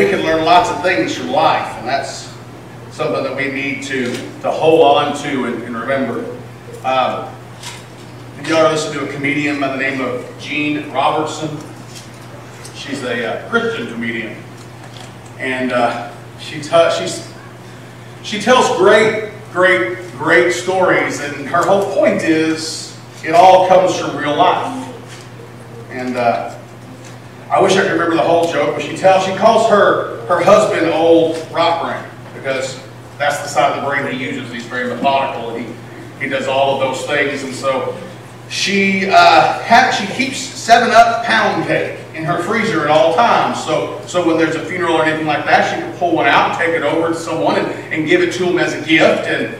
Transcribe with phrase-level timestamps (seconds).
[0.00, 2.32] we can learn lots of things from life, and that's
[2.90, 6.20] something that we need to, to hold on to and, and remember.
[6.84, 7.28] Um,
[8.38, 11.50] if you ever listen to a comedian by the name of Jeanne Robertson,
[12.74, 14.42] she's a uh, Christian comedian,
[15.38, 17.30] and uh, she she's
[18.22, 24.16] she tells great, great, great stories, and her whole point is it all comes from
[24.16, 24.86] real life.
[25.90, 26.49] And uh,
[27.50, 30.40] I wish I could remember the whole joke, but she tells she calls her her
[30.40, 32.80] husband old rock brain because
[33.18, 34.52] that's the side of the brain he uses.
[34.52, 35.74] He's very methodical and he
[36.24, 37.96] he does all of those things, and so
[38.48, 43.64] she uh, ha- she keeps seven up pound cake in her freezer at all times.
[43.64, 46.50] So so when there's a funeral or anything like that, she can pull one out
[46.50, 49.26] and take it over to someone and, and give it to them as a gift.
[49.26, 49.56] And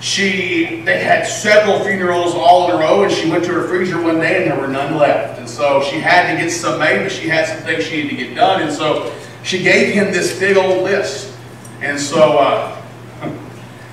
[0.00, 4.00] she they had several funerals all in a row, and she went to her freezer
[4.00, 5.38] one day and there were none left.
[5.38, 8.10] And so she had to get some made, but she had some things she needed
[8.10, 8.62] to get done.
[8.62, 11.34] And so she gave him this big old list.
[11.80, 12.38] And so.
[12.38, 12.82] Uh,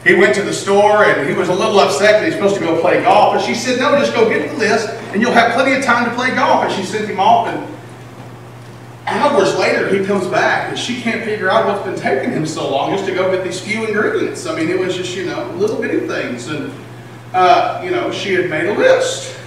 [0.04, 2.62] he went to the store and he was a little upset that he's supposed to
[2.62, 3.36] go play golf.
[3.36, 6.10] But she said, no, just go get the list and you'll have plenty of time
[6.10, 6.66] to play golf.
[6.66, 7.73] And she sent him off and
[9.34, 12.70] hours later he comes back and she can't figure out what's been taking him so
[12.70, 14.46] long just to go get these few ingredients.
[14.46, 16.48] I mean, it was just, you know, little bitty things.
[16.48, 16.72] And,
[17.34, 19.38] uh, you know, she had made a list.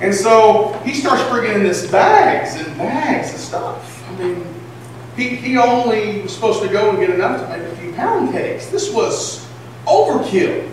[0.00, 4.08] And so he starts bringing in this bags and bags of stuff.
[4.08, 4.46] I mean,
[5.16, 8.32] he, he only was supposed to go and get enough to make a few pound
[8.32, 8.68] cakes.
[8.68, 9.46] This was
[9.86, 10.70] overkill.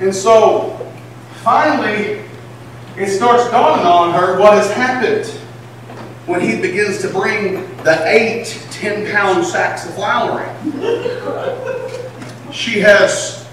[0.00, 0.90] And so
[1.42, 2.24] finally,
[2.96, 5.26] it starts dawning on her what has happened
[6.26, 10.72] when he begins to bring the eight 10 pound sacks of flour in.
[12.52, 13.46] She has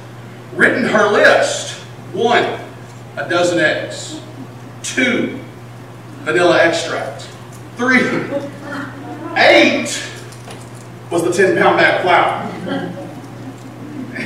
[0.55, 1.79] written her list
[2.13, 2.43] one,
[3.17, 4.19] a dozen eggs,
[4.81, 5.39] two,
[6.21, 7.29] vanilla extract,
[7.75, 8.01] three,
[9.37, 10.09] eight
[11.11, 12.49] was the 10 pound bag of flour.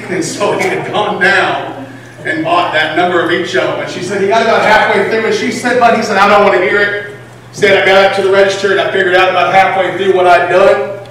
[0.09, 1.85] And so he had gone down
[2.25, 3.79] and bought that number of each of them.
[3.81, 6.27] And she said, he got about halfway through, and she said, but he said, I
[6.29, 7.16] don't want to hear it.
[7.57, 10.27] Said, I got up to the register and I figured out about halfway through what
[10.27, 11.09] I'd done.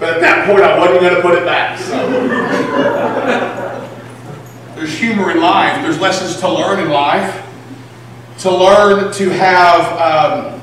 [0.00, 1.78] But at that point, I wasn't going to put it back.
[1.78, 1.94] So.
[4.76, 5.82] There's humor in life.
[5.82, 7.46] There's lessons to learn in life.
[8.38, 10.62] To learn to have, um,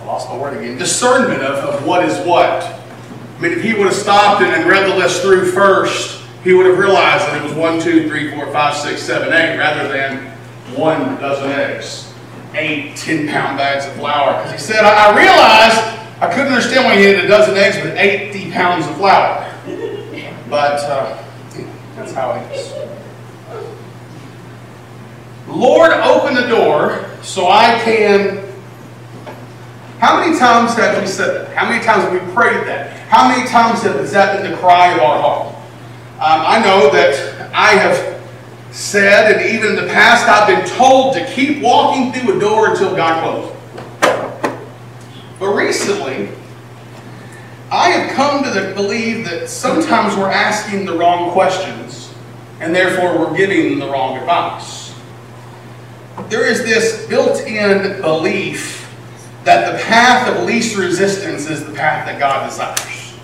[0.00, 2.62] I lost my word again, discernment of, of what is what.
[2.62, 6.66] I mean, if he would have stopped and read the list through first, he would
[6.66, 10.28] have realized that it was one, two, three, four, five, six, seven, eight, rather than
[10.76, 12.09] one dozen eggs,
[12.54, 14.42] eight 10 pound bags of flour.
[14.42, 17.76] Because he said, I, I realized I couldn't understand why he needed a dozen eggs
[17.78, 19.46] but 80 pounds of flour.
[20.48, 21.22] But uh,
[21.96, 22.72] that's how it is.
[25.46, 28.46] Lord, open the door so I can.
[29.98, 31.56] How many times have we said that?
[31.56, 32.98] How many times have we prayed that?
[33.08, 35.54] How many times has that been the cry of our heart?
[36.20, 38.19] Um, I know that I have
[38.70, 42.70] said, and even in the past, I've been told to keep walking through a door
[42.70, 43.56] until God closes.
[45.38, 46.28] But recently,
[47.70, 52.12] I have come to the, believe that sometimes we're asking the wrong questions,
[52.60, 54.94] and therefore we're giving the wrong advice.
[56.28, 58.80] There is this built in belief
[59.44, 63.14] that the path of least resistance is the path that God desires.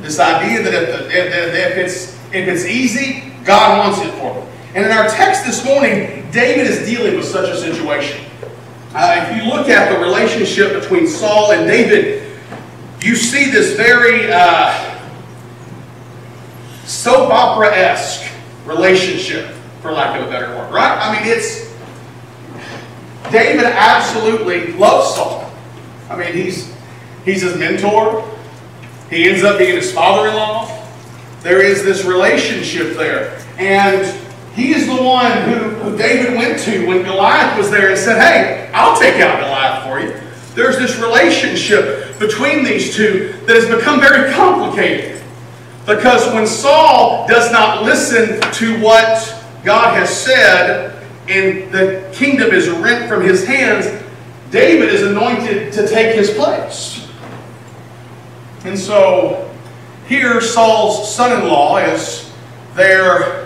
[0.00, 4.34] This idea that if, the, if, if, it's, if it's easy, God wants it for
[4.34, 4.45] me.
[4.76, 8.22] And in our text this morning, David is dealing with such a situation.
[8.94, 12.30] Uh, if you look at the relationship between Saul and David,
[13.00, 15.00] you see this very uh,
[16.84, 18.30] soap opera esque
[18.66, 19.46] relationship,
[19.80, 20.98] for lack of a better word, right?
[21.00, 21.74] I mean, it's
[23.32, 25.50] David absolutely loves Saul.
[26.10, 26.70] I mean, he's
[27.24, 28.30] he's his mentor.
[29.08, 30.86] He ends up being his father-in-law.
[31.40, 34.25] There is this relationship there, and
[34.56, 38.18] he is the one who, who David went to when Goliath was there and said,
[38.18, 40.18] "Hey, I'll take out Goliath for you."
[40.54, 45.22] There's this relationship between these two that has become very complicated.
[45.84, 52.70] Because when Saul does not listen to what God has said, and the kingdom is
[52.70, 53.86] rent from his hands,
[54.50, 57.06] David is anointed to take his place.
[58.64, 59.54] And so
[60.08, 62.32] here Saul's son-in-law is
[62.74, 63.45] there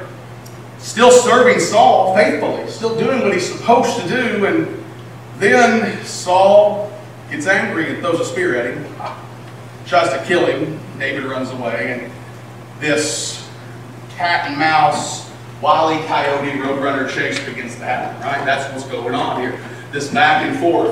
[0.81, 4.85] still serving Saul faithfully, still doing what he's supposed to do, and
[5.39, 6.93] then Saul
[7.31, 8.85] gets angry and throws a spear at him,
[9.87, 10.79] tries to kill him.
[10.99, 12.13] David runs away, and
[12.81, 13.49] this
[14.17, 15.31] cat and mouse
[15.61, 16.05] wily.
[16.07, 18.45] Coyote Roadrunner chase begins to happen, right?
[18.45, 19.59] That's what's going on here.
[19.93, 20.91] This back and forth.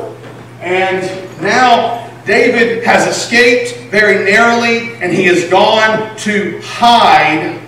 [0.61, 1.03] And
[1.41, 7.61] now David has escaped very narrowly and he has gone to hide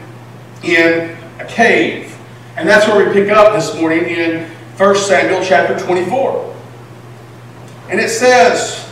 [0.63, 2.10] in a cave.
[2.61, 4.47] And that's where we pick up this morning in
[4.77, 6.55] 1 Samuel chapter 24.
[7.89, 8.85] And it says,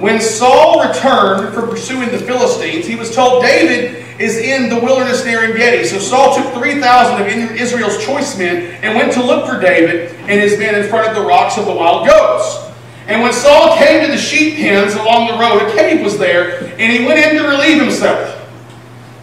[0.00, 5.24] When Saul returned from pursuing the Philistines, he was told David is in the wilderness
[5.24, 9.46] near En Gedi." So Saul took 3,000 of Israel's choice men and went to look
[9.46, 12.68] for David and his men in front of the rocks of the wild goats.
[13.06, 16.64] And when Saul came to the sheep pens along the road, a cave was there,
[16.64, 18.41] and he went in to relieve himself.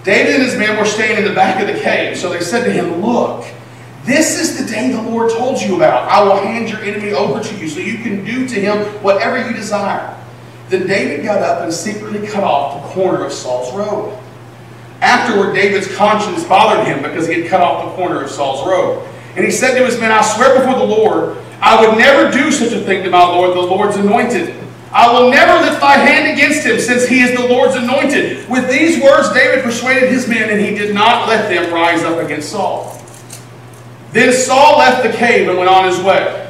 [0.03, 2.63] David and his men were staying in the back of the cave, so they said
[2.63, 3.45] to him, Look,
[4.05, 6.09] this is the day the Lord told you about.
[6.09, 9.45] I will hand your enemy over to you so you can do to him whatever
[9.45, 10.15] you desire.
[10.69, 14.17] Then David got up and secretly cut off the corner of Saul's robe.
[15.01, 19.05] Afterward, David's conscience bothered him because he had cut off the corner of Saul's robe.
[19.35, 22.51] And he said to his men, I swear before the Lord, I would never do
[22.51, 24.55] such a thing to my Lord, the Lord's anointed.
[24.91, 28.49] I will never lift my hand against him, since he is the Lord's anointed.
[28.49, 32.17] With these words, David persuaded his men, and he did not let them rise up
[32.23, 32.99] against Saul.
[34.11, 36.47] Then Saul left the cave and went on his way.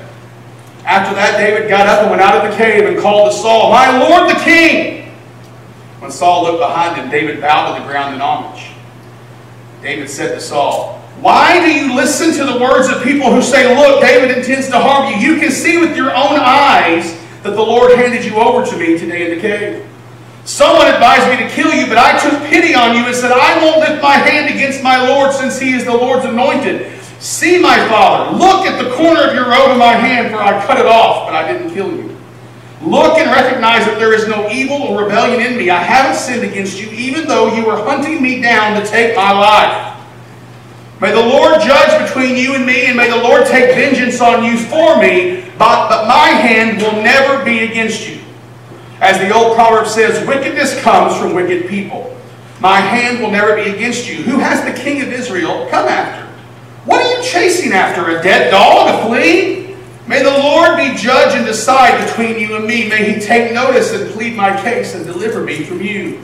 [0.86, 3.71] After that, David got up and went out of the cave and called to Saul,
[3.71, 5.12] My Lord the king!
[6.00, 8.71] When Saul looked behind him, David bowed to the ground in homage.
[9.81, 13.75] David said to Saul, Why do you listen to the words of people who say,
[13.75, 15.33] Look, David intends to harm you?
[15.33, 18.97] You can see with your own eyes that the Lord handed you over to me
[18.97, 19.86] today in the cave.
[20.45, 23.63] Someone advised me to kill you, but I took pity on you and said, I
[23.63, 26.91] won't lift my hand against my Lord since he is the Lord's anointed.
[27.19, 30.65] See, my father, look at the corner of your robe in my hand, for I
[30.65, 32.18] cut it off, but I didn't kill you.
[32.81, 35.69] Look and recognize that there is no evil or rebellion in me.
[35.69, 39.31] I haven't sinned against you, even though you were hunting me down to take my
[39.31, 39.97] life.
[41.01, 44.45] May the Lord judge between you and me, and may the Lord take vengeance on
[44.45, 48.21] you for me, but, but my hand will never be against you.
[49.01, 52.17] As the old proverb says, wickedness comes from wicked people.
[52.61, 54.23] My hand will never be against you.
[54.23, 56.25] Who has the king of Israel come after?
[56.85, 58.17] What are you chasing after?
[58.17, 58.88] A dead dog?
[58.88, 59.75] A flea?
[60.07, 62.88] May the Lord be judge and decide between you and me.
[62.88, 66.15] May he take notice and plead my case and deliver me from you.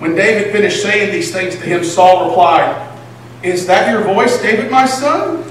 [0.00, 2.98] When David finished saying these things to him, Saul replied,
[3.42, 5.44] Is that your voice, David, my son?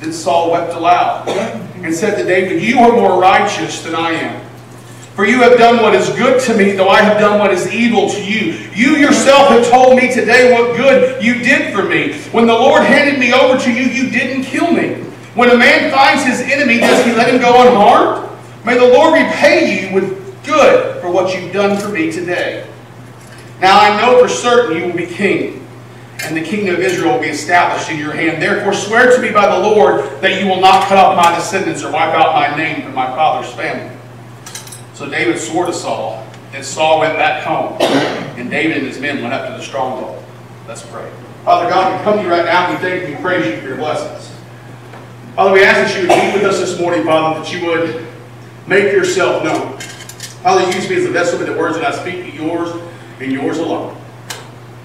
[0.00, 4.46] Then Saul wept aloud and said to David, You are more righteous than I am.
[5.14, 7.72] For you have done what is good to me, though I have done what is
[7.72, 8.52] evil to you.
[8.74, 12.18] You yourself have told me today what good you did for me.
[12.32, 15.02] When the Lord handed me over to you, you didn't kill me.
[15.34, 18.28] When a man finds his enemy, does he let him go unharmed?
[18.64, 22.66] May the Lord repay you with good for what you've done for me today.
[23.60, 25.65] Now I know for certain you will be king,
[26.28, 28.42] and the kingdom of Israel will be established in your hand.
[28.42, 31.82] Therefore swear to me by the Lord that you will not cut off my descendants
[31.82, 33.96] or wipe out my name from my father's family.
[34.94, 37.76] So David swore to Saul, and Saul went back home,
[38.38, 40.24] and David and his men went up to the stronghold.
[40.66, 41.10] Let's pray.
[41.44, 43.60] Father God, we come to you right now, and we thank you, and praise you
[43.60, 44.34] for your blessings.
[45.34, 48.06] Father, we ask that you would be with us this morning, Father, that you would
[48.66, 49.78] make yourself known.
[50.42, 52.70] Father, use me as a vessel with the words that I speak to yours
[53.20, 53.96] and yours alone.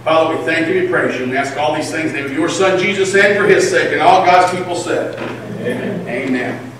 [0.04, 2.22] Father, we thank you, we praise you, and we ask all these things in the
[2.22, 5.16] name of your Son, Jesus, and for his sake, and all God's people said.
[5.62, 6.08] Amen.
[6.08, 6.72] Amen.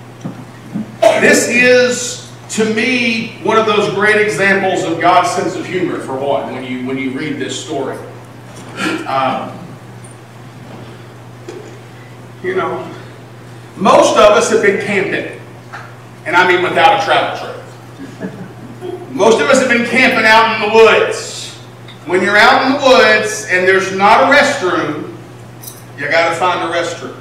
[1.20, 2.22] This is
[2.56, 6.64] to me, one of those great examples of God's sense of humor, for one, when
[6.64, 7.96] you, when you read this story.
[9.06, 9.56] Um,
[12.42, 12.92] you know,
[13.76, 15.40] most of us have been camping,
[16.26, 18.32] and I mean without a travel trailer.
[19.12, 21.31] Most of us have been camping out in the woods.
[22.06, 25.16] When you're out in the woods and there's not a restroom,
[25.96, 27.16] you got to find a restroom.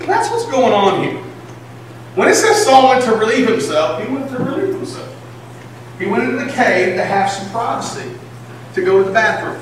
[0.00, 1.22] That's what's going on here.
[2.14, 5.12] When it says Saul went to relieve himself, he went to relieve himself.
[5.98, 8.12] He went into the cave to have some privacy,
[8.74, 9.60] to go to the bathroom.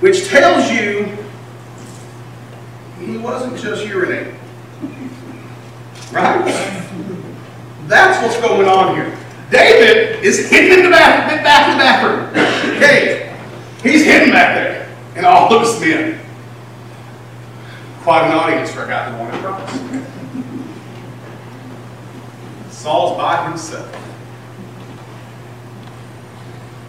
[0.00, 1.16] Which tells you
[3.00, 4.36] he wasn't just urinating.
[6.10, 6.42] Right?
[7.86, 9.14] That's what's going on here.
[9.50, 12.57] David is hidden in the back in the bathroom.
[12.78, 13.32] Cave.
[13.82, 14.96] He's hidden back there.
[15.16, 16.20] And all of his men.
[18.02, 20.04] Quite an audience for a guy who wanted privacy.
[22.70, 23.92] Saul's by himself.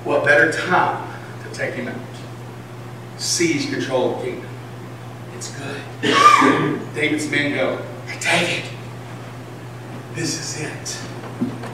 [0.06, 1.96] What better time to take him out?
[3.18, 4.50] Seize control of the kingdom.
[5.36, 5.82] It's good.
[6.96, 7.82] David's men go,
[8.20, 8.72] take it.
[10.16, 11.00] this is it.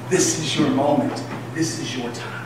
[0.09, 1.23] This is your moment.
[1.53, 2.44] This is your time.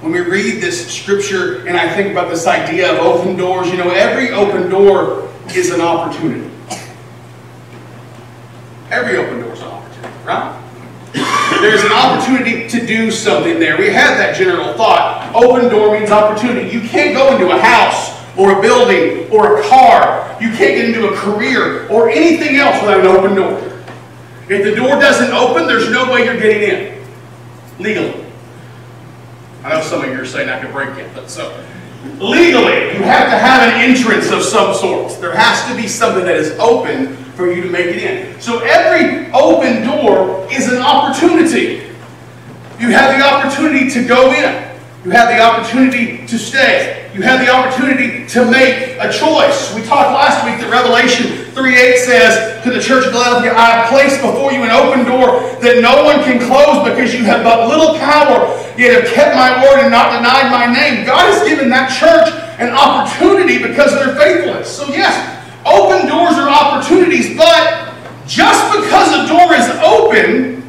[0.00, 3.78] When we read this scripture and I think about this idea of open doors, you
[3.78, 6.50] know, every open door is an opportunity.
[8.90, 10.62] Every open door is an opportunity, right?
[11.60, 13.78] there's an opportunity to do something there.
[13.78, 15.32] We had that general thought.
[15.34, 16.70] Open door means opportunity.
[16.70, 20.36] You can't go into a house or a building or a car.
[20.40, 23.58] You can't get into a career or anything else without an open door.
[24.48, 27.04] If the door doesn't open, there's no way you're getting in
[27.78, 28.25] legally.
[29.66, 31.52] I know some of you are saying I could break it, but so
[32.20, 35.20] legally, you have to have an entrance of some sort.
[35.20, 38.40] There has to be something that is open for you to make it in.
[38.40, 41.90] So every open door is an opportunity.
[42.78, 44.78] You have the opportunity to go in.
[45.04, 47.10] You have the opportunity to stay.
[47.12, 49.74] You have the opportunity to make a choice.
[49.74, 51.26] We talked last week that Revelation
[51.58, 55.42] 3.8 says to the church of Philadelphia, I have placed before you an open door
[55.58, 58.46] that no one can close because you have but little power,
[58.78, 61.04] yet have kept my word and not denied my name.
[61.06, 62.28] God has given that church
[62.58, 64.74] an opportunity because of their faithfulness.
[64.74, 65.14] So yes,
[65.64, 67.94] open doors are opportunities, but
[68.26, 70.62] just because a door is open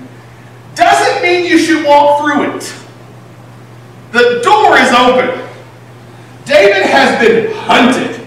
[0.75, 2.73] doesn't mean you should walk through it.
[4.11, 5.47] The door is open.
[6.45, 8.25] David has been hunted.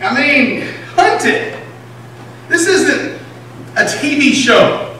[0.00, 1.58] I mean, hunted.
[2.48, 3.20] This isn't
[3.76, 4.98] a TV show.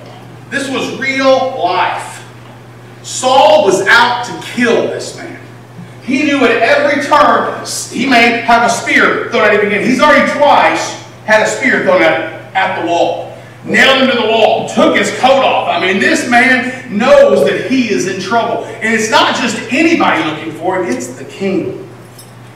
[0.50, 2.11] This was real life.
[3.02, 5.40] Saul was out to kill this man.
[6.02, 9.86] He knew at every turn he may have a spear thrown at him again.
[9.86, 13.32] He's already twice had a spear thrown at, at the wall
[13.64, 15.68] nailed him to the wall, took his coat off.
[15.68, 18.64] I mean, this man knows that he is in trouble.
[18.64, 21.88] And it's not just anybody looking for him, it's the king.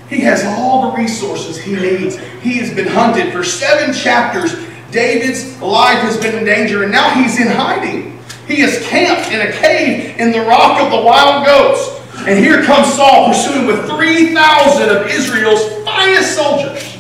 [0.09, 2.17] He has all the resources he needs.
[2.41, 4.55] He has been hunted for seven chapters.
[4.91, 8.16] David's life has been in danger, and now he's in hiding.
[8.47, 11.97] He is camped in a cave in the rock of the wild goats.
[12.27, 16.97] And here comes Saul pursuing with 3,000 of Israel's finest soldiers.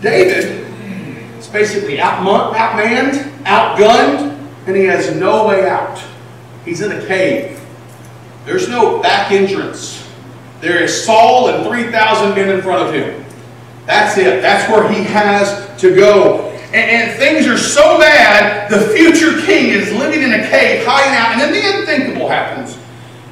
[0.00, 0.66] David
[1.38, 4.36] is basically outmanned, outgunned,
[4.66, 6.02] and he has no way out.
[6.64, 7.60] He's in a cave.
[8.44, 10.06] There's no back entrance.
[10.60, 13.24] There is Saul and 3,000 men in front of him.
[13.86, 14.42] That's it.
[14.42, 16.47] That's where he has to go.
[16.68, 21.16] And, and, things are so bad, the future king is living in a cave, hiding
[21.16, 22.76] out, and then the unthinkable happens.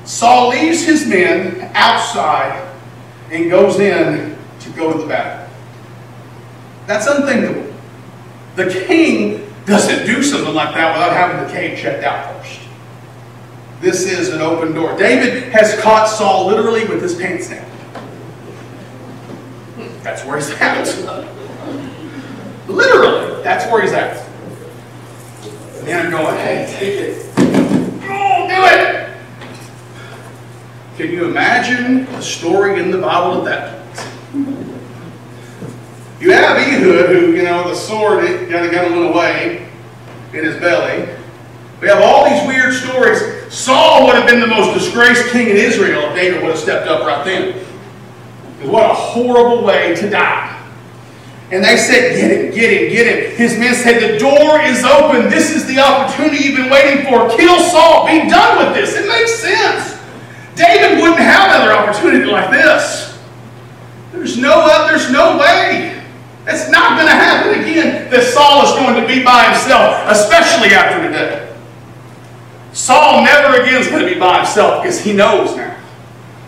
[0.07, 2.67] Saul leaves his men outside
[3.31, 5.47] and goes in to go to the battle.
[6.87, 7.75] That's unthinkable.
[8.55, 12.61] The king doesn't do something like that without having the cave checked out first.
[13.81, 14.97] This is an open door.
[14.97, 17.71] David has caught Saul literally with his pants down.
[20.03, 21.36] That's where he's at.
[22.69, 24.27] Literally, that's where he's at.
[25.79, 27.33] And then I'm going, hey, take it.
[28.09, 29.17] Oh, do it!
[30.97, 33.71] Can you imagine the story in the Bible at that
[34.33, 34.77] point?
[36.21, 39.69] you have Ehud, who, you know, the sword kind of got a little way
[40.33, 41.09] in his belly.
[41.81, 43.53] We have all these weird stories.
[43.53, 46.89] Saul would have been the most disgraced king in Israel if David would have stepped
[46.89, 47.65] up right then.
[48.69, 50.56] What a horrible way to die.
[51.51, 53.37] And they said, Get him, get him, get him.
[53.37, 55.31] His men said, The door is open.
[55.31, 57.31] This is the opportunity you've been waiting for.
[57.37, 58.07] Kill Saul.
[58.07, 58.97] Be done with this.
[58.97, 59.97] It makes sense.
[60.57, 63.19] David wouldn't have another opportunity like this.
[64.13, 66.03] There's no, there's no way.
[66.49, 70.75] It's not going to happen again that Saul is going to be by himself, especially
[70.75, 71.55] after today.
[72.73, 75.77] Saul never again is going to be by himself because he knows now.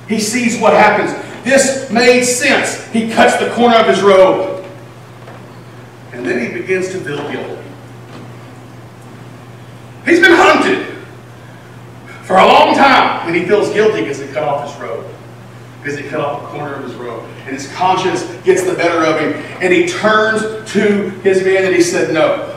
[0.09, 1.13] He sees what happens.
[1.45, 2.87] This made sense.
[2.93, 4.58] He cuts the corner of his robe.
[6.19, 7.63] And then he begins to feel guilty.
[10.05, 10.87] He's been hunted
[12.25, 15.07] for a long time, and he feels guilty because he cut off his robe
[15.83, 17.25] because he cut off a corner of his robe.
[17.47, 19.33] And his conscience gets the better of him.
[19.63, 22.57] And he turns to his man and he said, No.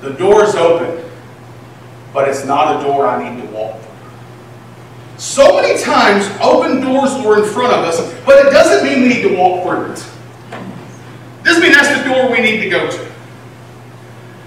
[0.00, 1.04] The door is open,
[2.12, 5.18] but it's not a door I need to walk through.
[5.18, 9.08] So many times, open doors were in front of us, but it doesn't mean we
[9.08, 10.15] need to walk through it.
[11.46, 13.12] Doesn't mean that's the door we need to go to.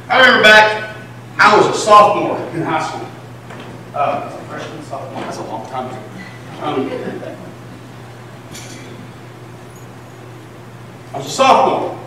[0.10, 0.98] I remember back,
[1.38, 3.08] I was a sophomore in high school.
[3.96, 5.98] Uh, freshman, sophomore, that's a long time ago.
[6.62, 6.89] Um,
[11.13, 11.98] I was a sophomore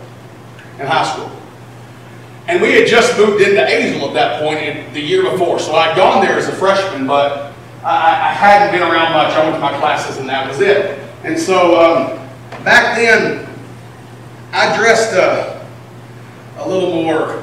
[0.78, 1.30] in high school.
[2.46, 5.58] And we had just moved into Azle at that point in the year before.
[5.58, 9.32] So I'd gone there as a freshman, but I, I hadn't been around much.
[9.32, 10.98] I went to my classes and that was it.
[11.24, 12.28] And so um,
[12.62, 13.48] back then,
[14.52, 15.64] I dressed uh,
[16.58, 17.42] a little more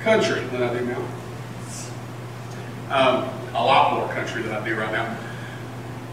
[0.00, 1.08] country than I do now.
[2.88, 5.18] Um, a lot more country than I do right now.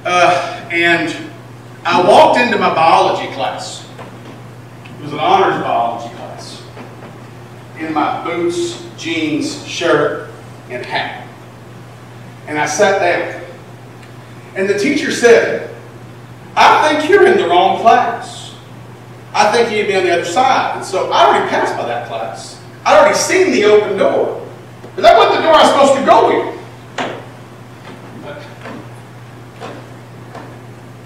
[0.03, 1.31] Uh, and
[1.85, 3.88] I walked into my biology class.
[4.99, 6.63] It was an honors biology class.
[7.77, 10.29] In my boots, jeans, shirt,
[10.69, 11.25] and hat.
[12.47, 13.41] And I sat down.
[14.55, 15.73] And the teacher said,
[16.57, 18.48] I think you're in the wrong class.
[19.33, 20.77] I think you'd be on the other side.
[20.77, 22.62] And so I already passed by that class.
[22.86, 24.45] I'd already seen the open door.
[24.95, 26.59] But that wasn't the door I was supposed to go in.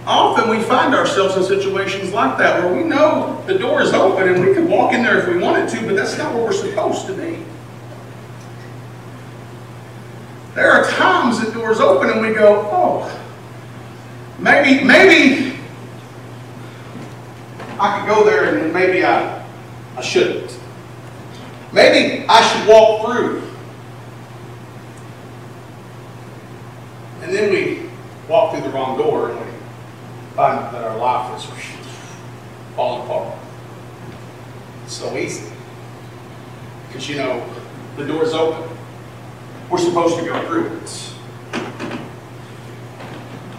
[0.06, 4.28] Often we find ourselves in situations like that where we know the door is open
[4.28, 6.52] and we could walk in there if we wanted to, but that's not where we're
[6.52, 7.44] supposed to be.
[10.56, 13.20] There are times that doors open and we go, oh,
[14.38, 15.53] maybe, maybe
[17.80, 19.46] I could go there and maybe I,
[19.98, 20.58] I shouldn't.
[21.72, 23.42] Maybe I should walk through.
[27.22, 27.90] And then we
[28.28, 29.52] walk through the wrong door and we
[30.36, 31.50] find that our life is
[32.76, 33.38] falling apart.
[34.86, 35.52] It's so easy.
[36.88, 37.44] Because you know,
[37.98, 38.70] the door's open.
[39.70, 41.14] We're supposed to go through it.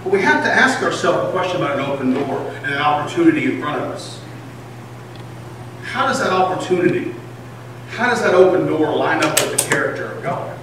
[0.05, 3.47] But we have to ask ourselves a question about an open door and an opportunity
[3.47, 4.21] in front of us.
[5.83, 7.15] How does that opportunity,
[7.89, 10.59] how does that open door line up with the character of God?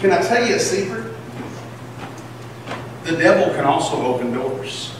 [0.00, 1.12] Can I tell you a secret?
[3.04, 4.94] The devil can also open doors.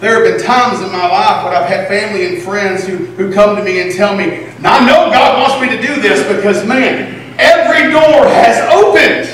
[0.00, 3.30] There have been times in my life when I've had family and friends who, who
[3.30, 6.66] come to me and tell me, I know God wants me to do this because,
[6.66, 9.28] man, every door has opened.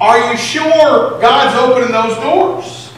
[0.00, 2.92] Are you sure God's opening those doors?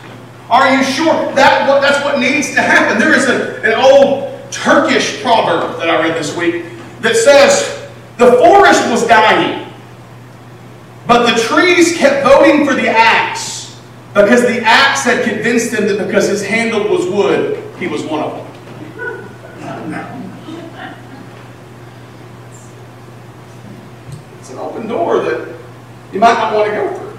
[0.49, 2.99] Are you sure that that's what needs to happen?
[2.99, 6.65] There is a, an old Turkish proverb that I read this week
[7.01, 9.71] that says, The forest was dying,
[11.07, 13.50] but the trees kept voting for the axe
[14.15, 18.21] because the axe had convinced him that because his handle was wood, he was one
[18.21, 18.47] of them.
[24.41, 25.55] It's an open door that
[26.13, 27.19] you might not want to go through.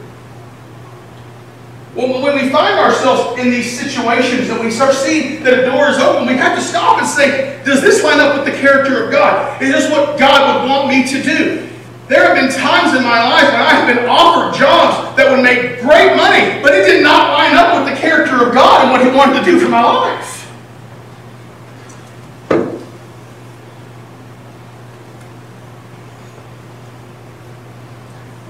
[1.96, 5.89] Well, when we find ourselves in these situations and we start seeing that a door
[5.89, 9.06] is open, we have to stop and say, does this line up with the character
[9.06, 9.62] of God?
[9.62, 11.71] Is this what God would want me to do?
[12.12, 15.41] There have been times in my life when I have been offered jobs that would
[15.41, 18.91] make great money, but it did not line up with the character of God and
[18.91, 20.52] what He wanted to do for my life.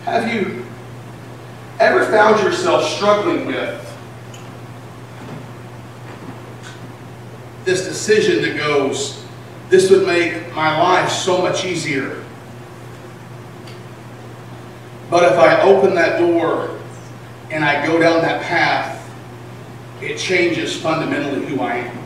[0.05, 0.65] Have you
[1.79, 3.95] ever found yourself struggling with
[7.65, 9.23] this decision that goes,
[9.69, 12.20] this would make my life so much easier
[15.11, 16.79] but if I open that door
[17.51, 18.97] and I go down that path,
[20.01, 21.97] it changes fundamentally who I am.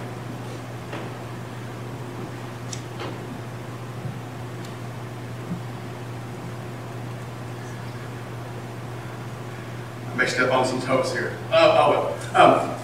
[10.11, 11.37] I may step on some toes here.
[11.51, 12.75] Uh, oh, um,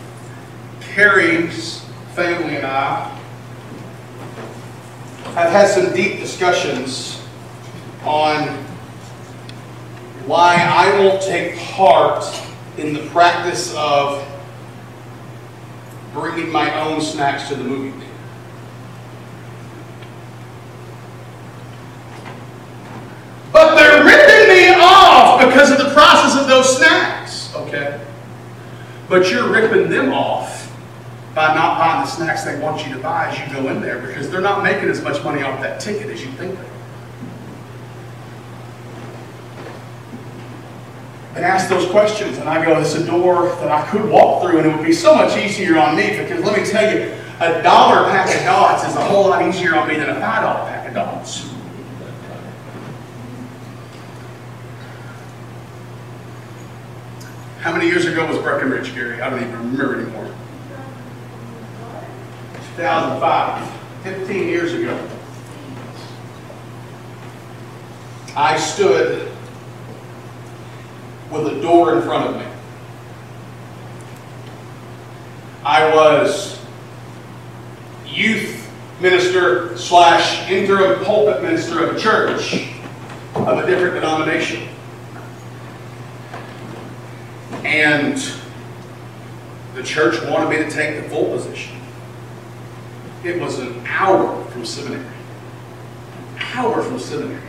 [0.81, 3.09] Carrie's family and I
[5.33, 7.25] have had some deep discussions
[8.03, 8.70] on
[10.25, 12.23] why I won't take part
[12.77, 14.27] in the practice of
[16.13, 18.07] bringing my own snacks to the movie theater.
[23.51, 27.99] But they're ripping me off because of the process of those snacks, okay?
[29.09, 30.61] But you're ripping them off
[31.35, 34.05] by not buying the snacks they want you to buy as you go in there
[34.05, 36.80] because they're not making as much money off that ticket as you think they are.
[41.35, 42.37] And ask those questions.
[42.37, 44.93] And I go, it's a door that I could walk through and it would be
[44.93, 48.87] so much easier on me because let me tell you, a dollar pack of dots
[48.87, 51.49] is a whole lot easier on me than a five dollar pack of dots.
[57.61, 59.21] How many years ago was Breckenridge, Gary?
[59.21, 60.35] I don't even remember anymore.
[62.75, 65.09] 2005, 15 years ago.
[68.35, 69.30] I stood
[71.31, 72.45] with a door in front of me.
[75.63, 76.59] I was
[78.05, 82.67] youth minister slash interim pulpit minister of a church
[83.35, 84.67] of a different denomination.
[87.63, 88.21] And
[89.75, 91.77] the church wanted me to take the full position.
[93.23, 95.05] It was an hour from seminary.
[95.05, 97.41] An hour from seminary.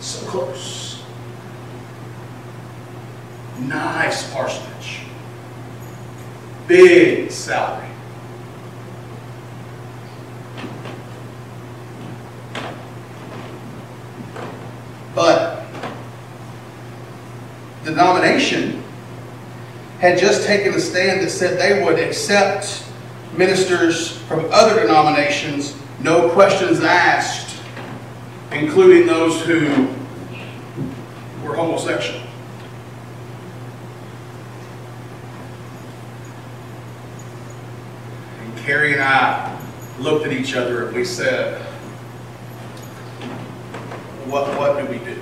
[0.00, 0.87] So close
[3.60, 5.00] nice parsonage.
[6.66, 7.88] big salary.
[15.14, 15.66] But
[17.84, 18.82] the denomination
[20.00, 22.84] had just taken a stand that said they would accept
[23.36, 27.56] ministers from other denominations, no questions asked,
[28.52, 29.88] including those who
[31.42, 32.20] were homosexual.
[38.40, 39.58] And Carrie and I
[39.98, 41.58] looked at each other and we said,
[44.26, 45.18] what, what do we do?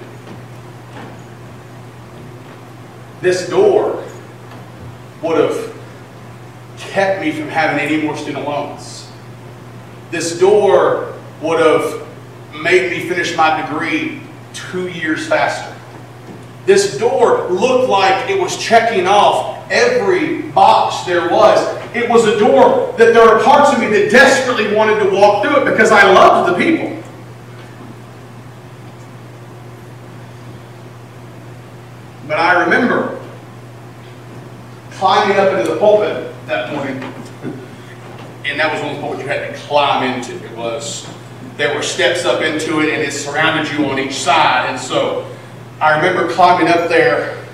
[3.21, 4.05] This door
[5.23, 5.77] would have
[6.77, 9.09] kept me from having any more student loans.
[10.11, 12.05] This door would have
[12.61, 14.23] made me finish my degree
[14.55, 15.73] two years faster.
[16.65, 21.86] This door looked like it was checking off every box there was.
[21.97, 25.43] It was a door that there are parts of me that desperately wanted to walk
[25.43, 27.03] through it because I loved the people.
[32.29, 33.19] But I remember
[34.91, 37.03] climbing up into the pulpit that morning,
[38.45, 40.35] and that was one of the pulpits you had to climb into.
[40.45, 41.09] It was,
[41.57, 44.69] there were steps up into it, and it surrounded you on each side.
[44.69, 45.27] And so
[45.81, 47.46] I remember climbing up there,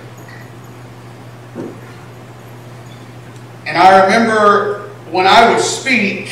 [3.73, 6.31] and I remember when I would speak,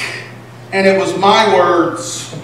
[0.72, 2.36] and it was my words,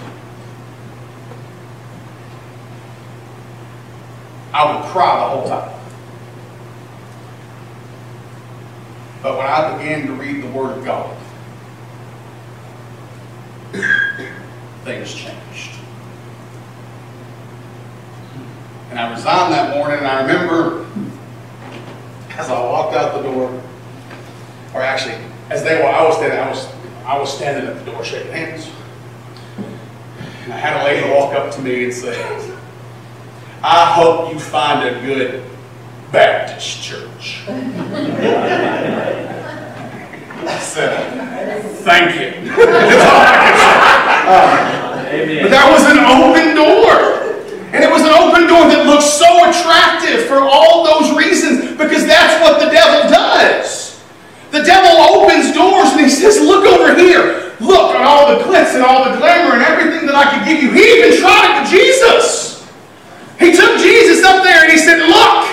[4.51, 5.79] I would cry the whole time.
[9.21, 11.15] But when I began to read the Word of God,
[14.83, 15.79] things changed.
[18.89, 20.87] And I resigned that morning, and I remember
[22.31, 23.61] as I walked out the door,
[24.77, 25.15] or actually,
[25.49, 26.67] as they were, I was standing, I was,
[27.03, 28.69] I was standing at the door shaking hands.
[30.43, 32.15] And I had a lady walk up to me and say,
[33.63, 35.43] I hope you find a good
[36.11, 37.43] Baptist church.
[37.47, 37.51] I
[40.61, 42.33] said, thank you.
[42.55, 42.69] But
[45.49, 47.15] that was an open door.
[47.73, 52.05] And it was an open door that looked so attractive for all those reasons because
[52.05, 53.76] that's what the devil does.
[54.57, 54.89] The devil
[55.21, 57.53] opens doors and he says, Look over here.
[57.61, 60.65] Look at all the glitz and all the glamour and everything that I could give
[60.65, 60.73] you.
[60.73, 62.65] He even tried it with Jesus.
[63.37, 65.45] He took Jesus up there and he said, Look,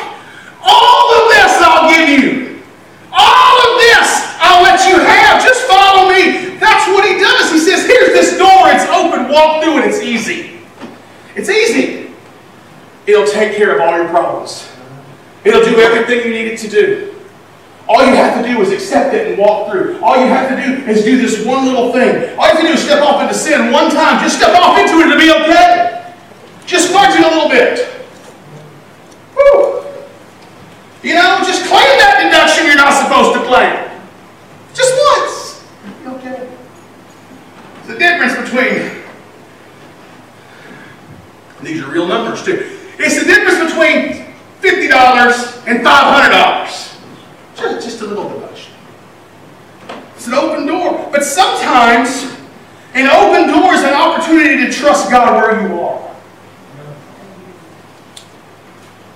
[0.65, 2.65] all of this I'll give you.
[3.13, 4.09] All of this
[4.41, 5.45] I'll let you have.
[5.45, 6.57] Just follow me.
[6.57, 7.53] That's what he does.
[7.53, 8.73] He says, Here's this door.
[8.73, 9.29] It's open.
[9.29, 9.93] Walk through it.
[9.93, 10.65] It's easy.
[11.37, 12.09] It's easy.
[13.05, 14.73] It'll take care of all your problems.
[15.45, 17.04] It'll do everything you need it to do.
[17.87, 20.01] All you have to do is accept it and walk through.
[20.01, 22.39] All you have to do is do this one little thing.
[22.39, 24.23] All you have to do is step off into sin one time.
[24.23, 25.07] Just step off into it.
[25.07, 26.15] It'll be okay.
[26.67, 27.87] Just fudge it a little bit.
[29.35, 29.85] Whew.
[31.03, 33.91] You know, just claim that deduction you're not supposed to claim.
[34.73, 35.65] Just once.
[36.03, 36.49] Be okay.
[37.85, 39.03] There's a difference between,
[41.63, 42.79] these are real numbers too.
[42.99, 46.95] It's the difference between $50 and $500.
[47.57, 48.73] Just, just a little deduction.
[50.17, 51.04] It's an open door.
[51.15, 52.25] But sometimes
[52.95, 56.17] an open door is an opportunity to trust God where you are.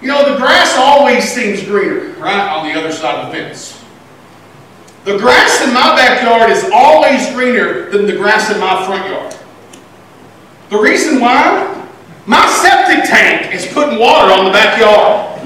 [0.00, 3.82] You know, the grass always seems greener, right, on the other side of the fence.
[5.06, 9.36] The grass in my backyard is always greener than the grass in my front yard.
[10.70, 11.84] The reason why?
[12.26, 15.40] My septic tank is putting water on the backyard.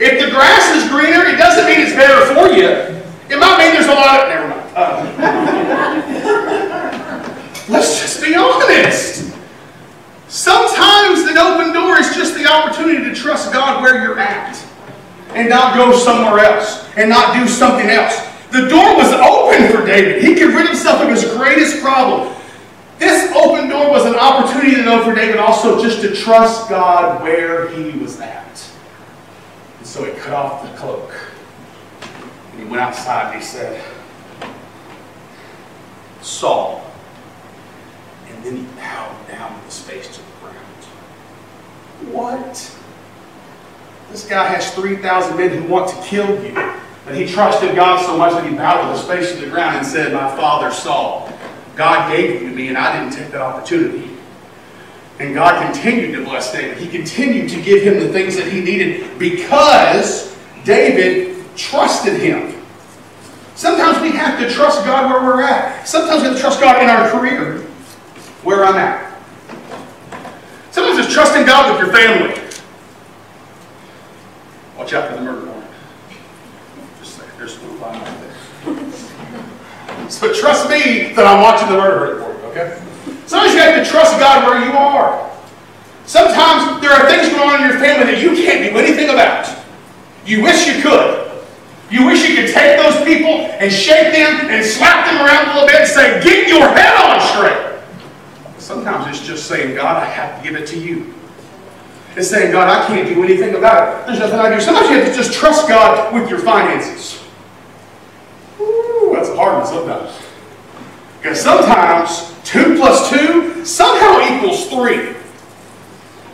[0.00, 2.96] If the grass is greener, it doesn't mean it's better for you.
[3.28, 4.28] It might mean there's a lot of.
[4.28, 4.56] Never mind.
[4.76, 5.00] Uh,
[7.68, 9.34] let's just be honest.
[10.28, 14.56] Sometimes an open door is just the opportunity to trust God where you're at
[15.34, 18.20] and not go somewhere else and not do something else.
[18.52, 20.22] The door was open for David.
[20.22, 22.34] He could rid himself of his greatest problem.
[22.98, 27.22] This open door was an opportunity to know for David also just to trust God
[27.22, 28.70] where he was at.
[29.78, 31.12] And so he cut off the cloak.
[32.52, 33.82] And he went outside and he said,
[36.22, 36.90] Saul.
[38.28, 40.25] And then he bowed down with his face to.
[42.10, 42.76] What?
[44.10, 46.54] This guy has 3,000 men who want to kill you.
[47.04, 49.76] But he trusted God so much that he bowed with his face to the ground
[49.76, 51.32] and said, My father Saul,
[51.76, 54.10] God gave you to me and I didn't take that opportunity.
[55.18, 56.78] And God continued to bless David.
[56.78, 62.60] He continued to give him the things that he needed because David trusted him.
[63.54, 65.86] Sometimes we have to trust God where we're at.
[65.88, 67.60] Sometimes we have to trust God in our career,
[68.42, 69.05] where I'm at.
[70.96, 72.32] Sometimes it's trusting God with your family.
[74.78, 75.70] Watch out for the murder warrant.
[77.00, 78.20] Just saying, there's a little line right
[78.64, 80.10] there.
[80.10, 82.80] So trust me that I'm watching the murder report, okay?
[83.26, 85.30] Sometimes you have to trust God where you are.
[86.06, 89.52] Sometimes there are things going on in your family that you can't do anything about.
[90.24, 91.44] You wish you could.
[91.90, 95.60] You wish you could take those people and shake them and slap them around a
[95.60, 97.75] little bit and say, get your head on straight.
[98.66, 101.14] Sometimes it's just saying, God, I have to give it to you.
[102.16, 104.06] It's saying, God, I can't do anything about it.
[104.08, 104.60] There's nothing I do.
[104.60, 107.22] Sometimes you have to just trust God with your finances.
[108.58, 110.20] Ooh, that's a hard one sometimes.
[111.22, 115.14] Because sometimes 2 plus 2 somehow equals 3.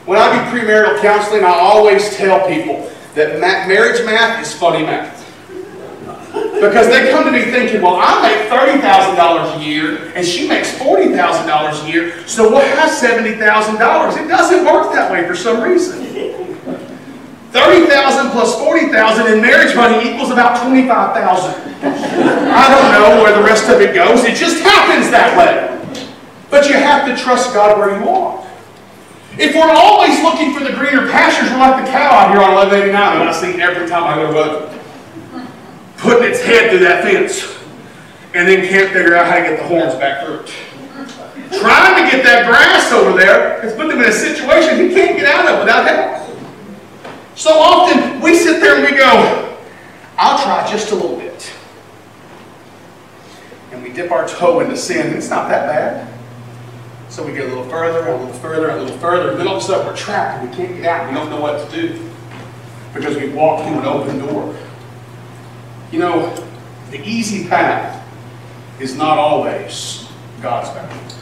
[0.07, 5.22] When I do premarital counseling, I always tell people that marriage math is funny math.
[6.63, 10.73] Because they come to me thinking, well, I make $30,000 a year and she makes
[10.79, 13.35] $40,000 a year, so we'll have $70,000.
[13.35, 16.07] It doesn't work that way for some reason.
[17.51, 21.51] 30,000 plus 40,000 in marriage money equals about 25,000.
[21.83, 24.23] I don't know where the rest of it goes.
[24.23, 25.69] It just happens that way.
[26.49, 28.47] But you have to trust God where you are.
[29.37, 32.55] If we're always looking for the greener pastures, we're like the cow out here on
[32.55, 34.82] 1189 and I see every time I go to vote
[36.03, 37.47] putting its head through that fence
[38.35, 40.53] and then can't figure out how to get the horns back through it.
[41.61, 45.17] Trying to get that grass over there has put them in a situation he can't
[45.17, 46.37] get out of without help.
[47.37, 49.57] So often we sit there and we go,
[50.19, 51.53] I'll try just a little bit.
[53.71, 56.13] And we dip our toe into sin, and it's not that bad.
[57.09, 59.57] So we get a little further, a little further, a little further, and then all
[59.57, 61.09] of a sudden we're trapped and we can't get out.
[61.09, 62.11] We don't know what to do
[62.95, 64.57] because we walked through an open door.
[65.93, 66.35] You know,
[66.91, 68.03] the easy path
[68.81, 70.09] is not always
[70.41, 71.19] God's path.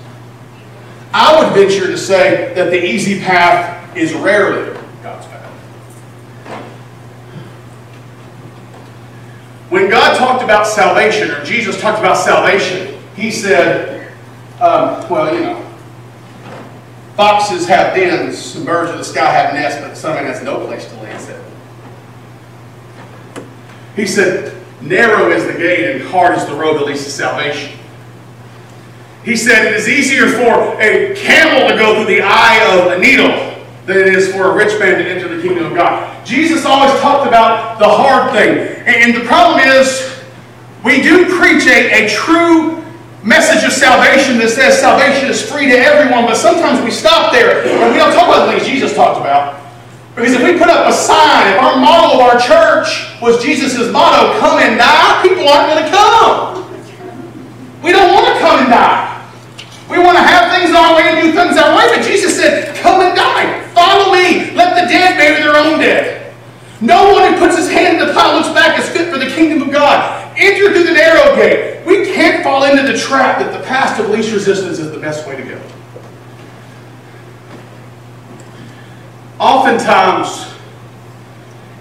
[1.12, 5.52] I would venture to say that the easy path is rarely God's path.
[9.70, 14.12] When God talked about salvation, or Jesus talked about salvation, he said,
[14.60, 15.66] um, well, you know,
[17.16, 20.88] foxes have dens, and birds of the sky have nests, but the has no place
[20.88, 21.44] to lay his.
[23.96, 27.78] He said, Narrow is the gate and hard is the road that leads to salvation.
[29.24, 32.98] He said it is easier for a camel to go through the eye of a
[32.98, 33.28] needle
[33.84, 36.26] than it is for a rich man to enter the kingdom of God.
[36.26, 38.58] Jesus always talked about the hard thing.
[38.86, 40.18] And the problem is,
[40.82, 42.82] we do preach a, a true
[43.22, 47.60] message of salvation that says salvation is free to everyone, but sometimes we stop there
[47.66, 49.59] and we don't talk about the things Jesus talked about.
[50.20, 53.72] Because if we put up a sign, if our model of our church was Jesus'
[53.90, 56.60] motto, come and die, people aren't going to come.
[57.80, 59.16] We don't want to come and die.
[59.88, 62.76] We want to have things our way and do things our way, but Jesus said,
[62.76, 63.64] come and die.
[63.72, 64.52] Follow me.
[64.52, 66.34] Let the dead bury their own dead.
[66.82, 69.30] No one who puts his hand in the plow looks back is fit for the
[69.30, 70.36] kingdom of God.
[70.36, 71.82] Enter through the narrow gate.
[71.86, 75.26] We can't fall into the trap that the path of least resistance is the best
[75.26, 75.69] way to go.
[79.40, 80.52] Oftentimes,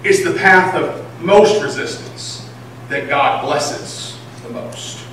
[0.02, 2.48] it's the path of most resistance
[2.88, 5.04] that God blesses the most.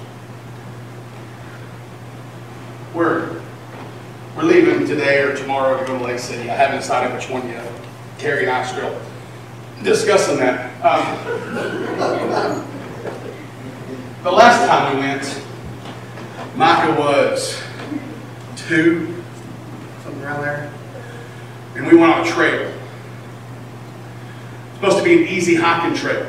[2.94, 3.42] We're,
[4.38, 6.50] we're leaving today or tomorrow to go to Lake City.
[6.50, 7.70] I haven't decided which one yet.
[8.18, 9.02] Terry and I are still
[9.84, 10.74] discussing that.
[10.86, 12.64] Um,
[14.24, 15.44] the last time we went,
[16.56, 17.62] Micah was
[18.56, 19.22] two,
[20.02, 20.77] something around there
[21.78, 22.74] and we went on a trail.
[24.76, 26.28] Supposed to be an easy hiking trail.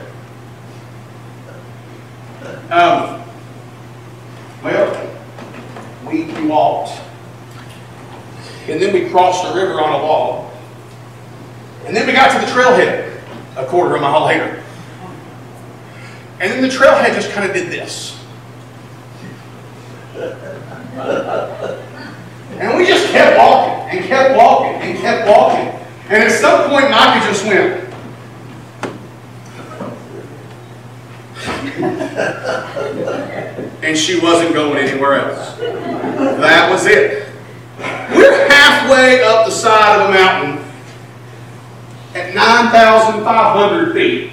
[2.70, 3.22] Um,
[4.62, 5.10] well,
[6.06, 7.00] we walked,
[8.68, 10.52] and then we crossed the river on a log,
[11.86, 13.20] and then we got to the trailhead
[13.56, 14.62] a quarter of a mile later.
[16.40, 18.16] And then the trailhead just kind of did this.
[22.58, 25.68] And we just kept walking and kept walking and kept walking.
[26.10, 27.88] And at some point, Micah just went.
[33.82, 35.56] and she wasn't going anywhere else.
[35.58, 37.28] That was it.
[37.78, 40.64] We're halfway up the side of the mountain
[42.14, 44.32] at 9,500 feet.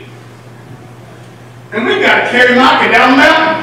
[1.72, 3.62] And we've got to carry Micah down the mountain.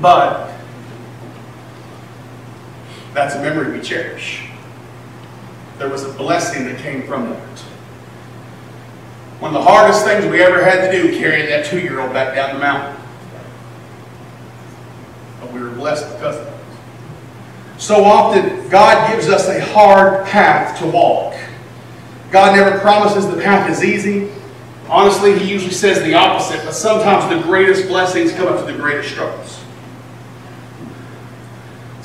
[0.00, 0.47] But
[3.18, 4.44] that's a memory we cherish.
[5.78, 7.58] There was a blessing that came from that.
[9.40, 12.54] One of the hardest things we ever had to do, carrying that two-year-old back down
[12.54, 13.00] the mountain.
[15.40, 16.54] But we were blessed because of it.
[17.78, 21.36] So often, God gives us a hard path to walk.
[22.32, 24.32] God never promises the path is easy.
[24.88, 29.10] Honestly, He usually says the opposite, but sometimes the greatest blessings come after the greatest
[29.10, 29.57] struggles.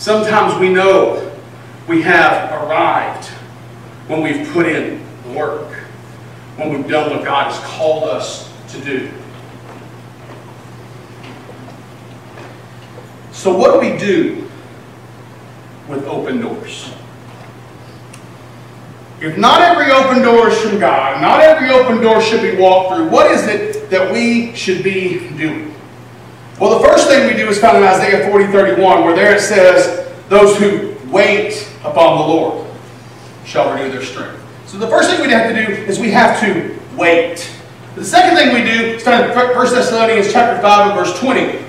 [0.04, 1.32] Sometimes we know
[1.88, 3.30] we have arrived
[4.10, 5.02] when we've put in
[5.34, 5.72] work,
[6.58, 9.10] when we've done what God has called us to do.
[13.32, 14.50] So, what do we do
[15.88, 16.92] with open doors?
[19.22, 22.94] If not every open door is from God, not every open door should be walked
[22.94, 25.74] through, what is it that we should be doing?
[26.60, 29.42] Well, the first thing we do is found in Isaiah 40 31, where there it
[29.42, 32.68] says, Those who wait upon the Lord
[33.46, 34.40] shall renew their strength.
[34.68, 37.50] So the first thing we have to do is we have to wait.
[37.96, 41.64] The second thing we do is found in 1 Thessalonians chapter 5 and verse 20.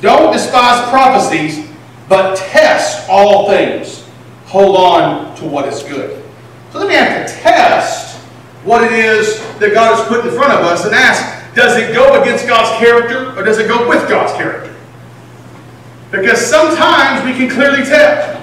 [0.00, 1.70] Don't despise prophecies,
[2.08, 4.06] but test all things.
[4.46, 6.22] Hold on to what is good.
[6.72, 8.16] So then we have to test
[8.64, 11.92] what it is that God has put in front of us and ask, does it
[11.92, 14.74] go against God's character or does it go with God's character?
[16.10, 18.40] Because sometimes we can clearly tell.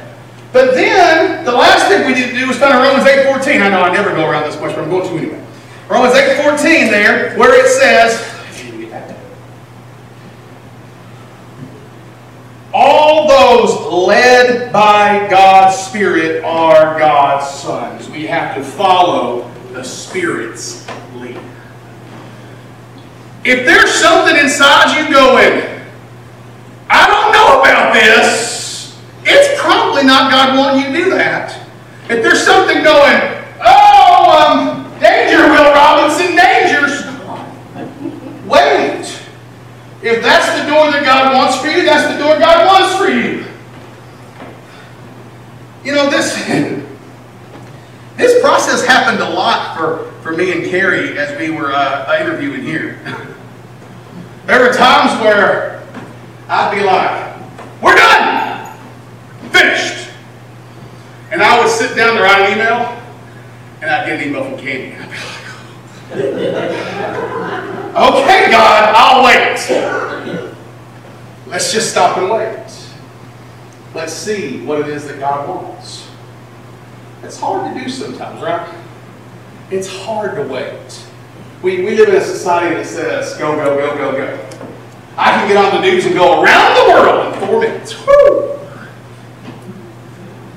[0.51, 3.61] But then, the last thing we need to do is in Romans 8.14.
[3.61, 5.45] I know I never go around this much, but I'm going to anyway.
[5.87, 8.25] Romans 8.14 there, where it says,
[12.71, 18.09] All those led by God's Spirit are God's sons.
[18.09, 21.39] We have to follow the Spirit's lead.
[23.49, 25.81] If there's something inside you going,
[26.87, 31.67] I don't know about this, it's probably not God wanting you to do that.
[32.11, 33.17] If there's something going,
[33.65, 36.85] oh, um, danger, Will Robinson, danger,
[38.45, 39.19] wait.
[40.03, 43.09] If that's the door that God wants for you, that's the door God wants for
[43.09, 43.45] you.
[45.83, 46.35] You know, this
[48.19, 52.63] this process happened a lot for, for me and Carrie as we were uh, interviewing
[52.63, 52.99] here.
[54.45, 55.81] there were times where
[56.49, 57.39] I'd be like,
[57.81, 58.77] we're done!
[59.51, 60.09] Finished!
[61.31, 63.01] And I would sit down to write an email,
[63.81, 64.97] and I'd get an email from Candy.
[64.97, 66.71] I'd be like,
[67.95, 70.55] Okay, God, I'll wait.
[71.47, 72.65] Let's just stop and wait.
[73.95, 76.09] Let's see what it is that God wants.
[77.23, 78.73] It's hard to do sometimes, right?
[79.71, 81.05] It's hard to wait.
[81.61, 84.49] We, we live in a society that says, go, go, go, go, go.
[85.17, 88.05] I can get on the news and go around the world in four minutes.
[88.05, 88.59] Woo!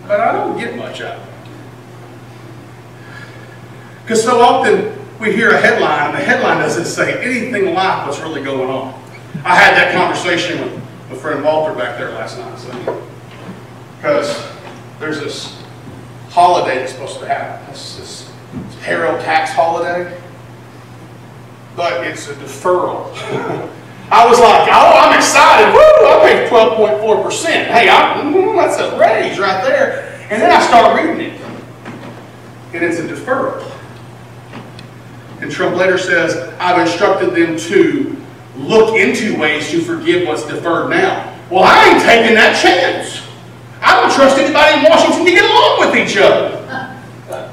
[0.07, 1.29] But I don't get much out of it.
[4.03, 8.21] Because so often we hear a headline, and the headline doesn't say anything like what's
[8.21, 9.01] really going on.
[9.45, 10.75] I had that conversation with,
[11.11, 12.59] with friend Walter back there last night.
[12.59, 13.03] So,
[13.97, 14.47] because
[14.99, 15.63] there's this
[16.31, 17.73] holiday that's supposed to happen.
[17.73, 18.33] This, this
[18.83, 20.21] payroll tax holiday.
[21.77, 23.11] But it's a deferral.
[24.11, 25.73] I was like, oh, I'm excited.
[25.73, 27.47] Woo, I paid 12.4%.
[27.47, 30.19] Hey, I, mm, that's a raise right there.
[30.31, 31.41] And then I start reading it.
[32.75, 33.63] And it's a deferral.
[35.41, 38.17] And Trump later says, I've instructed them to
[38.57, 41.35] look into ways to forgive what's deferred now.
[41.51, 43.27] Well, I ain't taking that chance.
[43.81, 46.62] I don't trust anybody in Washington to get along with each other.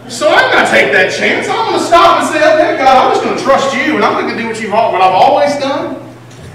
[0.09, 1.47] So I'm going to take that chance.
[1.47, 4.03] I'm going to stop and say, okay, God, I'm just going to trust you, and
[4.03, 6.01] I'm going to do what, you've, what I've always done.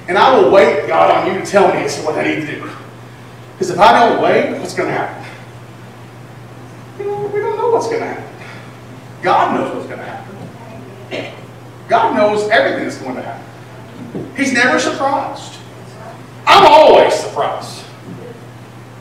[0.09, 2.71] And I will wait, God, on you to tell me what I need to do.
[3.53, 5.25] Because if I don't wait, what's going to happen?
[6.99, 8.47] You know, we don't know what's going to happen.
[9.23, 11.35] God knows what's going to happen.
[11.89, 14.35] God knows everything that's going to happen.
[14.37, 15.59] He's never surprised.
[16.47, 17.84] I'm always surprised.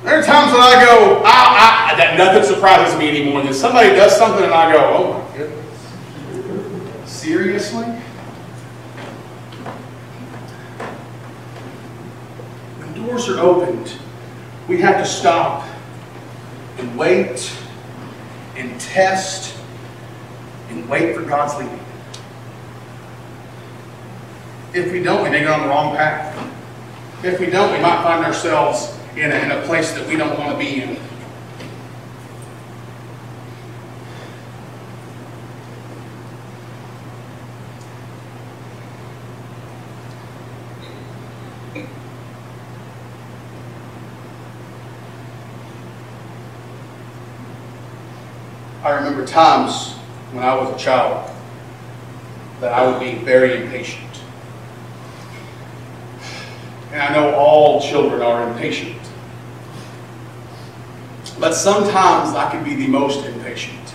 [0.03, 3.89] There are times when I go, I, I, that nothing surprises me anymore than somebody
[3.89, 7.09] does something and I go, oh my goodness.
[7.09, 7.85] Seriously?
[12.79, 13.93] When doors are opened,
[14.67, 15.65] we have to stop
[16.79, 17.57] and wait
[18.57, 19.57] and test
[20.67, 21.79] and wait for God's leading.
[24.73, 26.35] If we don't, we may get on the wrong path.
[27.23, 30.37] If we don't, we might find ourselves in a, in a place that we don't
[30.39, 30.97] want to be in.
[48.83, 49.93] I remember times
[50.33, 51.29] when I was a child
[52.59, 54.21] that I would be very impatient.
[56.91, 59.02] And I know all children are impatient.
[61.43, 63.93] But sometimes I could be the most impatient.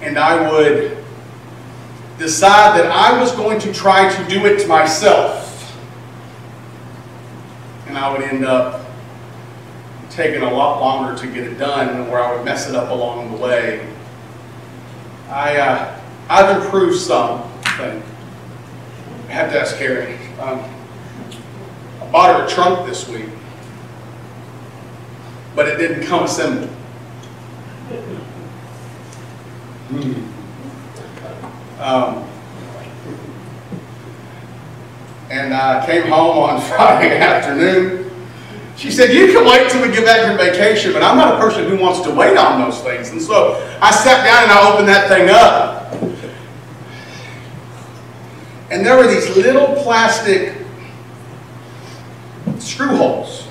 [0.00, 0.96] And I would
[2.18, 5.78] decide that I was going to try to do it myself.
[7.86, 8.86] And I would end up
[10.08, 13.30] taking a lot longer to get it done where I would mess it up along
[13.32, 13.86] the way.
[15.28, 17.42] I, uh, I've improved some,
[17.76, 18.02] but
[19.28, 20.16] I have to ask Carrie.
[20.40, 20.64] Um,
[22.00, 23.28] I bought her a trunk this week,
[25.54, 26.68] but it didn't come assembled.
[29.88, 30.34] Hmm.
[31.80, 32.24] Um,
[35.30, 38.10] and I came home on Friday afternoon.
[38.76, 41.38] She said, you can wait till we get back from vacation, but I'm not a
[41.38, 43.10] person who wants to wait on those things.
[43.10, 45.84] And so I sat down and I opened that thing up.
[48.72, 50.56] And there were these little plastic
[52.58, 53.43] screw holes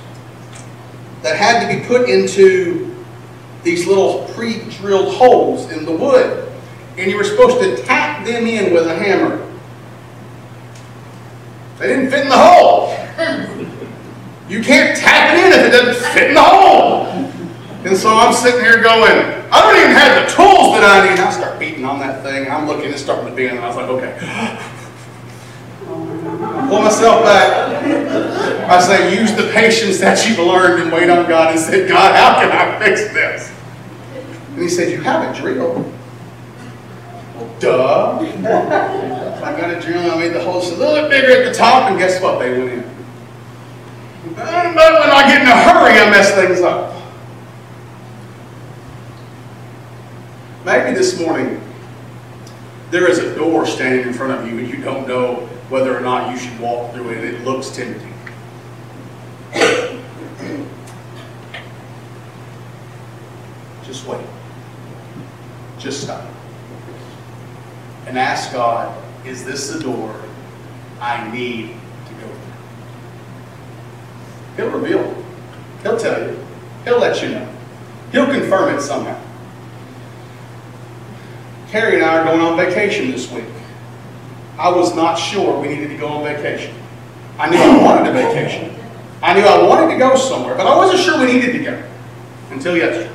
[1.24, 2.96] that had to be put into
[3.64, 6.52] these little pre-drilled holes in the wood.
[6.98, 9.40] And you were supposed to tap them in with a hammer.
[11.80, 12.96] They didn't fit in the hole.
[14.50, 17.06] You can't tap it in if it doesn't fit in the hole.
[17.86, 19.18] And so I'm sitting here going,
[19.52, 21.20] I don't even have the tools that I need.
[21.20, 22.52] I start beating on that thing.
[22.52, 23.58] I'm looking, it's starting to bend.
[23.58, 24.20] And I was like, okay.
[26.38, 27.84] Pull myself back.
[28.70, 32.16] I say, use the patience that you've learned and wait on God and say, God,
[32.16, 33.52] how can I fix this?
[34.54, 35.92] And he said, you have a drill.
[37.36, 38.20] Well, duh.
[39.44, 41.90] I got a drill I made the holes a little bit bigger at the top
[41.90, 42.40] and guess what?
[42.40, 42.84] They went in.
[44.24, 44.36] Mm,
[44.76, 46.96] but when I get in a hurry, I mess things up.
[50.66, 51.62] Maybe this morning
[52.90, 56.02] there is a door standing in front of you and you don't know whether or
[56.02, 57.24] not you should walk through it.
[57.24, 58.14] It looks tempting.
[63.84, 64.24] Just wait.
[65.80, 66.24] Just stop.
[68.06, 68.96] And ask God,
[69.26, 70.14] is this the door
[71.02, 72.28] I need to go
[74.56, 74.70] through?
[74.70, 75.26] He'll reveal.
[75.82, 76.38] He'll tell you.
[76.84, 77.52] He'll let you know.
[78.12, 79.20] He'll confirm it somehow.
[81.70, 83.46] Carrie and I are going on vacation this week.
[84.58, 86.76] I was not sure we needed to go on vacation.
[87.40, 88.76] I knew I wanted a vacation.
[89.22, 91.84] I knew I wanted to go somewhere, but I wasn't sure we needed to go
[92.52, 93.10] until yesterday.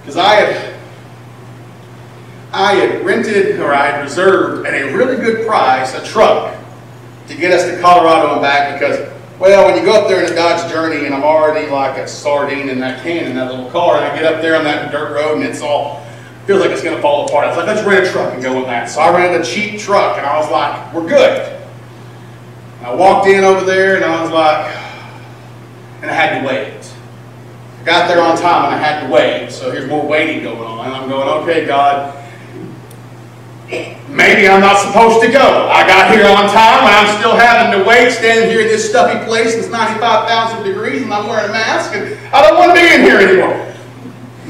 [0.00, 0.74] Because I had,
[2.52, 6.56] I had rented or I had reserved at a really good price a truck
[7.28, 9.08] to get us to Colorado and back because,
[9.38, 12.08] well, when you go up there in a Dodge Journey and I'm already like a
[12.08, 14.90] sardine in that can in that little car, and I get up there on that
[14.90, 15.99] dirt road and it's all
[16.50, 17.44] feels like it's going to fall apart.
[17.44, 18.90] I was like, let's rent a truck and go with that.
[18.90, 21.46] So I rented a cheap truck, and I was like, we're good.
[22.78, 24.66] And I walked in over there, and I was like,
[26.02, 26.74] and I had to wait.
[27.78, 29.52] I got there on time, and I had to wait.
[29.52, 30.86] So here's more waiting going on.
[30.86, 32.18] And I'm going, okay, God,
[34.08, 35.68] maybe I'm not supposed to go.
[35.70, 38.90] I got here on time, and I'm still having to wait, standing here in this
[38.90, 39.54] stuffy place.
[39.54, 43.02] It's 95,000 degrees, and I'm wearing a mask, and I don't want to be in
[43.02, 43.70] here anymore.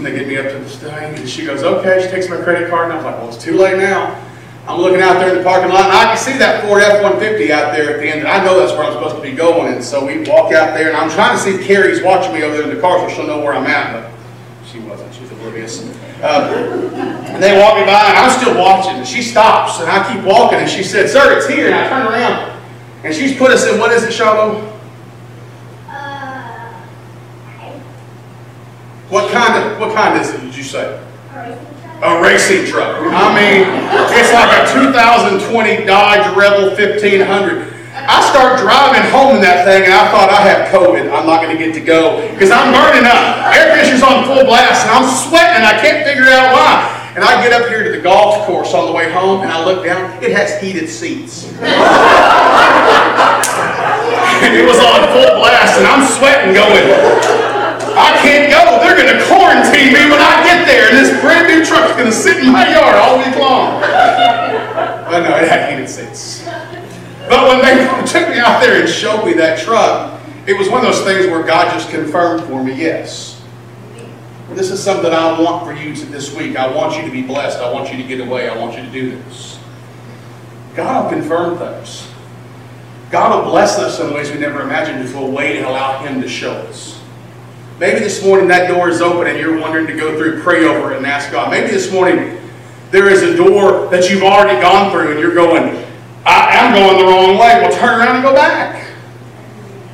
[0.00, 2.00] And they get me up to the thing, and she goes, okay.
[2.00, 4.16] She takes my credit card, and I was like, well, it's too late now.
[4.66, 7.50] I'm looking out there in the parking lot, and I can see that Ford F-150
[7.50, 9.74] out there at the end, and I know that's where I'm supposed to be going.
[9.74, 12.56] And so we walk out there, and I'm trying to see Carrie's watching me over
[12.56, 14.10] there in the car so she'll know where I'm at, but
[14.64, 15.12] she wasn't.
[15.12, 15.84] She was oblivious.
[16.22, 16.48] Uh,
[17.28, 20.24] and they walk me by, and I'm still watching, and she stops, and I keep
[20.24, 21.66] walking, and she said, sir, it's here.
[21.66, 22.58] And I turn around,
[23.04, 24.79] and she's put us in, what is it, Shabo?
[29.10, 30.38] What kind of what kind is it?
[30.38, 30.86] Did you say?
[32.00, 32.94] A racing truck.
[32.94, 33.66] I mean,
[34.14, 37.74] it's like a 2020 Dodge Rebel 1500.
[37.90, 41.10] I start driving home in that thing, and I thought I have COVID.
[41.10, 43.50] I'm not going to get to go because I'm burning up.
[43.50, 45.58] Air conditioner's on full blast, and I'm sweating.
[45.58, 46.86] And I can't figure out why.
[47.18, 49.58] And I get up here to the golf course on the way home, and I
[49.66, 50.22] look down.
[50.22, 51.50] It has heated seats.
[51.58, 51.66] and
[54.54, 57.49] it was on full blast, and I'm sweating, going.
[57.96, 58.78] I can't go.
[58.82, 62.06] They're going to quarantine me when I get there, and this brand new truck's going
[62.06, 63.80] to sit in my yard all week long.
[63.80, 66.44] But no, it had heated seats.
[67.28, 70.84] But when they took me out there and showed me that truck, it was one
[70.84, 73.40] of those things where God just confirmed for me, yes.
[74.50, 76.56] This is something I want for you this week.
[76.56, 77.60] I want you to be blessed.
[77.60, 78.48] I want you to get away.
[78.48, 79.60] I want you to do this.
[80.74, 82.08] God will confirm things.
[83.10, 86.20] God will bless us in ways we never imagined if we'll wait and allow Him
[86.20, 86.99] to show us.
[87.80, 90.92] Maybe this morning that door is open and you're wondering to go through, pray over
[90.92, 91.50] it, and ask God.
[91.50, 92.38] Maybe this morning
[92.90, 95.82] there is a door that you've already gone through and you're going,
[96.26, 97.58] I, I'm going the wrong way.
[97.62, 98.86] Well, turn around and go back.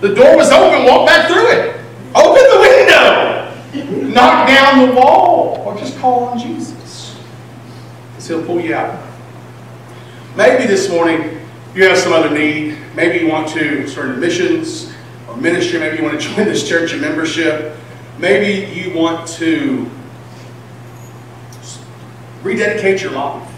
[0.01, 1.77] The door was open, walk back through it.
[2.17, 4.13] Open the window.
[4.13, 5.63] Knock down the wall.
[5.65, 7.17] Or just call on Jesus.
[8.11, 9.01] Because he'll pull you out.
[10.35, 11.41] Maybe this morning
[11.73, 12.79] you have some other need.
[12.97, 14.93] Maybe you want to start missions
[15.41, 15.79] ministry.
[15.79, 17.77] Maybe you want to join this church in membership.
[18.19, 19.91] Maybe you want to
[22.43, 23.53] rededicate your life.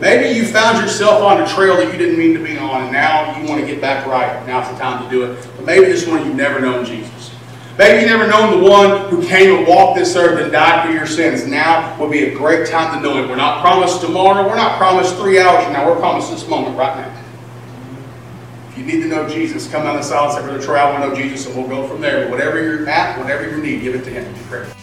[0.00, 2.92] Maybe you found yourself on a trail that you didn't mean to be on, and
[2.92, 4.46] now you want to get back right.
[4.46, 5.48] Now's the time to do it.
[5.56, 7.34] But maybe this one you've never known Jesus.
[7.78, 10.92] Maybe you've never known the one who came and walked this earth and died for
[10.92, 11.46] your sins.
[11.46, 13.28] Now would be a great time to know Him.
[13.28, 14.46] We're not promised tomorrow.
[14.46, 15.88] We're not promised three hours from now.
[15.88, 17.17] We're promised this moment right now.
[18.78, 21.02] You need to know Jesus, come down the side and say, Brother Troy, I want
[21.02, 22.22] to know Jesus, and we'll go from there.
[22.22, 24.32] But whatever you're at, whatever you need, give it to Him.
[24.48, 24.77] Pray.